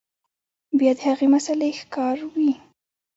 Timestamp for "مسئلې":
1.35-1.69